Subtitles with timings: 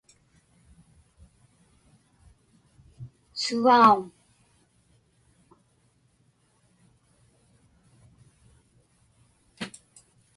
[3.41, 3.99] Suvauŋ?